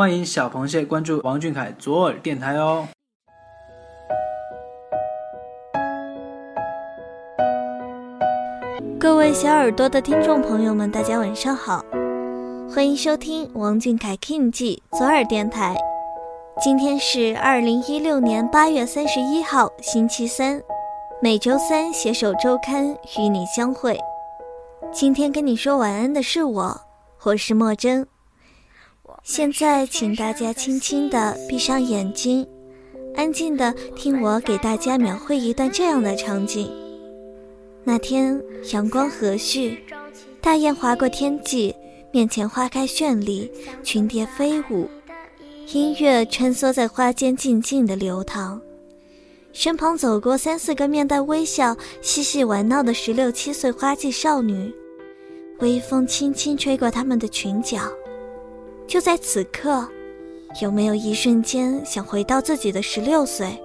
[0.00, 2.88] 欢迎小螃蟹关注王俊凯左耳电台哦。
[8.98, 11.84] 各位小耳朵的听众朋友们，大家晚上好，
[12.74, 15.76] 欢迎收听王俊凯 King 记左耳电台。
[16.62, 20.62] 今天是二零一六年八月三十一号，星期三。
[21.20, 24.00] 每周三携手周刊与你相会。
[24.90, 26.80] 今天跟你说晚安的是我，
[27.24, 28.06] 我是莫真。
[29.22, 32.46] 现在，请大家轻轻地闭上眼睛，
[33.14, 36.70] 安静地听我给大家描绘一段这样的场景。
[37.84, 38.42] 那天
[38.72, 39.76] 阳光和煦，
[40.40, 41.74] 大雁划过天际，
[42.10, 43.50] 面前花开绚丽，
[43.84, 44.88] 群蝶飞舞，
[45.72, 48.60] 音乐穿梭在花间静静的流淌。
[49.52, 54.74] 身旁走过三四个面带微笑、嬉戏玩闹的十六七岁花季少女，
[55.58, 57.80] 微风轻轻吹过她们的裙角。
[58.90, 59.88] 就在此刻，
[60.60, 63.56] 有没有一瞬间想回到自己的十六岁？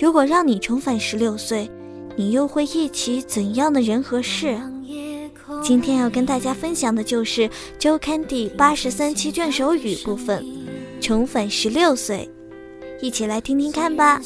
[0.00, 1.68] 如果让你重返十六岁，
[2.14, 4.56] 你又会忆起怎样的人和事？
[5.60, 10.46] 今天要跟大家分享的就是周刊第八十三期卷首语部分，
[11.00, 12.30] 重返十六岁。
[13.02, 14.22] 一起来听听看吧。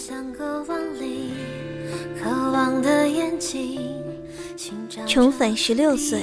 [5.07, 6.21] 重返十六岁，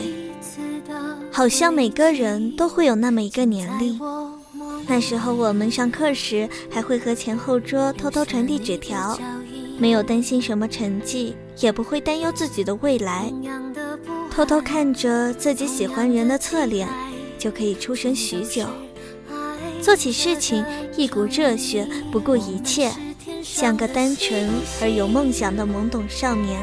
[1.40, 3.98] 好像每个人都会有那么一个年龄。
[4.86, 9.18] 那时候我们上课时还会和前后桌偷偷传递纸条，
[9.78, 13.32] 没有担心什么成绩，也不会担忧自己的未来，
[14.30, 16.90] 偷偷看着自己喜欢人的侧脸，
[17.38, 18.66] 就可以出神许久。
[19.82, 20.66] 做起事情
[20.98, 22.92] 一股热血，不顾一切，
[23.42, 24.50] 像个单纯
[24.82, 26.60] 而有梦想的懵懂少年。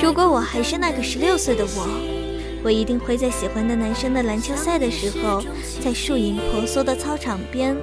[0.00, 2.19] 如果我还是那个十六岁的我，
[2.62, 5.42] 我一定会在喜欢的男生的篮球赛的时候，
[5.82, 7.76] 在树影婆娑的操场边，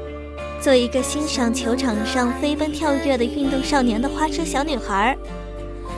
[0.61, 5.17] 做一个欣赏球场上飞奔跳跃的运动少年的花痴小女孩。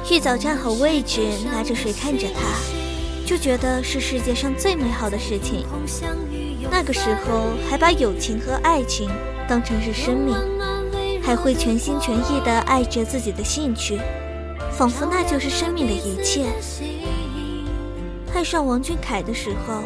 [0.10, 1.22] 一早站好位置，
[1.52, 2.42] 拿着水看着他，
[3.26, 5.66] 就觉得是世界上最美好的事情。
[6.72, 9.10] 那个时候还把友情和爱情
[9.48, 10.36] 当成是生命，
[11.22, 14.00] 还会全心全意地爱着自己的兴趣，
[14.72, 16.46] 仿佛那就是生命的一切。
[18.34, 19.84] 爱上王俊凯的时候，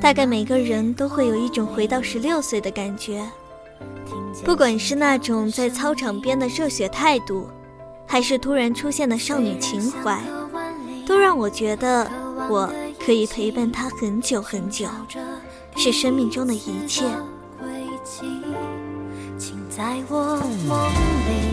[0.00, 3.24] 大概每个人都会有一种回到十六岁的感觉，
[4.44, 7.48] 不管是那种在操场边的热血态度，
[8.06, 10.20] 还是突然出现的少女情怀，
[11.06, 12.10] 都让我觉得
[12.48, 12.70] 我
[13.04, 14.86] 可以陪伴他很久很久。
[15.76, 17.04] 是生命中的一切。
[19.38, 21.49] 请在我梦里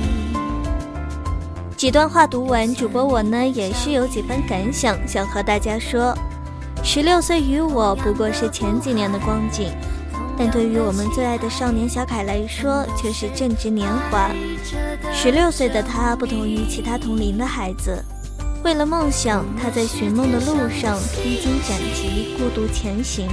[1.78, 6.18] 几段话读完，主播我呢也是有几番感想想和大家说。
[6.84, 9.72] 十六岁于我不过是前几年的光景，
[10.36, 14.32] 但对于我们最爱的少年小凯来说，却是正值年华。
[15.14, 18.04] 十六岁的他不同于其他同龄的孩子，
[18.64, 23.30] 为了梦想，他在寻梦的路上披荆斩棘，孤独前行。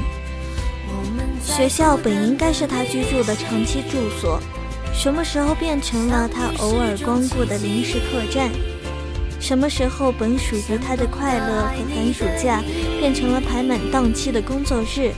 [1.43, 4.39] 学校本应该是他居住的长期住所，
[4.95, 8.51] 什么时候变成了他偶尔光顾的临时客栈？
[9.39, 12.63] 什么时候本属于他的快乐和寒暑假
[12.99, 15.13] 变成了排满档期的工作日？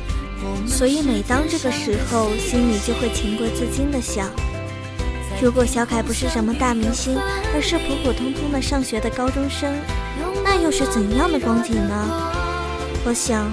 [0.66, 4.28] 所以每当这个时候，心里就会情不自禁地想：
[5.40, 7.16] 如果小凯不是什么大明星，
[7.54, 9.72] 而是普普通通的上学的高中生，
[10.42, 12.32] 那又是怎样的光景呢？
[13.04, 13.48] 我想。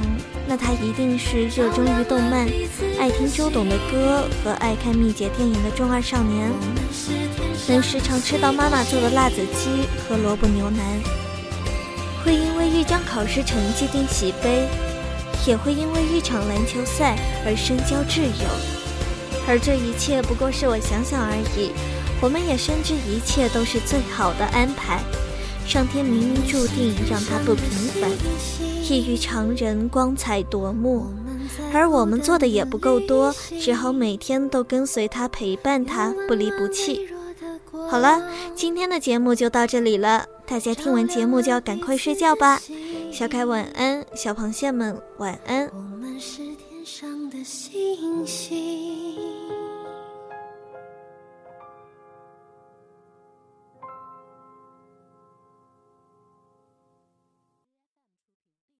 [0.46, 2.48] 那他一定是热衷于动漫、
[3.00, 6.52] 爱听周董的歌和爱看蜜姐电影的中二少年，
[7.68, 10.80] 能时常吃到妈妈做的辣子鸡和萝卜牛腩，
[12.24, 14.68] 会因为一张考试成绩定喜悲，
[15.48, 18.50] 也会因为一场篮球赛而深交挚友。
[19.48, 21.72] 而这一切不过是我想想而已，
[22.22, 25.00] 我们也深知一切都是最好的安排。
[25.66, 27.66] 上天明明注定让他不平
[28.00, 28.12] 凡，
[28.84, 31.07] 异于常人，光彩夺目。
[31.74, 37.07] 而我们做的也不够多，只好每天都跟随他，陪伴他，不离不弃。
[37.89, 38.21] 好了，
[38.56, 42.62] 今天的节目就到这里了，大家听完节目就要赶快睡觉吧。
[43.12, 45.68] 小凯晚安，小螃蟹们晚安。
[45.74, 48.73] 我们是天上的星星。